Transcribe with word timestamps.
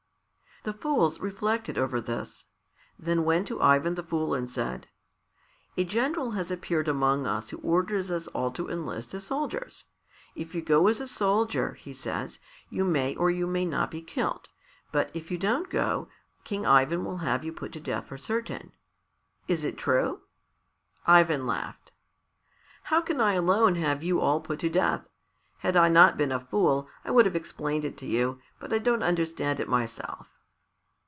The 0.63 0.73
fools 0.73 1.19
reflected 1.19 1.79
over 1.79 1.99
this; 1.99 2.45
then 2.99 3.25
went 3.25 3.47
to 3.47 3.59
Ivan 3.59 3.95
the 3.95 4.03
Fool 4.03 4.35
and 4.35 4.47
said, 4.47 4.87
"A 5.75 5.83
general 5.83 6.29
has 6.37 6.51
appeared 6.51 6.87
among 6.87 7.25
us 7.25 7.49
who 7.49 7.57
orders 7.57 8.11
us 8.11 8.27
all 8.27 8.51
to 8.51 8.69
enlist 8.69 9.15
as 9.15 9.25
soldiers. 9.25 9.85
'If 10.35 10.53
you 10.53 10.61
go 10.61 10.87
as 10.87 10.99
a 10.99 11.07
soldier,' 11.07 11.73
he 11.73 11.93
says, 11.93 12.37
'you 12.69 12.83
may 12.83 13.15
or 13.15 13.31
you 13.31 13.47
may 13.47 13.65
not 13.65 13.89
be 13.89 14.03
killed, 14.03 14.49
but 14.91 15.09
if 15.15 15.31
you 15.31 15.39
don't 15.39 15.67
go, 15.67 16.09
King 16.43 16.63
Ivan 16.63 17.03
will 17.03 17.17
have 17.25 17.43
you 17.43 17.51
put 17.51 17.71
to 17.71 17.79
death 17.79 18.05
for 18.05 18.19
certain.' 18.19 18.71
Is 19.47 19.63
it 19.63 19.79
true?" 19.79 20.21
Ivan 21.07 21.47
laughed. 21.47 21.91
"How 22.83 23.01
can 23.01 23.19
I 23.19 23.33
alone 23.33 23.77
have 23.77 24.03
you 24.03 24.19
all 24.21 24.39
put 24.39 24.59
to 24.59 24.69
death? 24.69 25.07
Had 25.57 25.75
I 25.75 25.89
not 25.89 26.17
been 26.17 26.31
a 26.31 26.39
fool 26.39 26.87
I 27.03 27.09
would 27.09 27.25
have 27.25 27.35
explained 27.35 27.83
it 27.83 27.97
to 27.97 28.05
you, 28.05 28.39
but 28.59 28.71
I 28.71 28.77
don't 28.77 29.01
understand 29.01 29.59
it 29.59 29.67
myself." 29.67 30.27